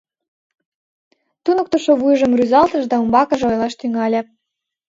Туныктышо 1.43 1.93
вуйжым 1.99 2.31
рӱзалтыш 2.39 2.83
да 2.91 2.95
умбакыже 3.03 3.45
ойлаш 3.49 3.73
тӱҥале. 3.79 4.21